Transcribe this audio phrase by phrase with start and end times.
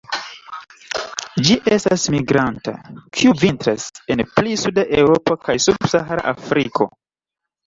[1.49, 2.73] Ĝi estas migranta,
[3.19, 3.85] kiu vintras
[4.15, 6.91] en pli suda Eŭropo kaj sub-Sahara Afriko.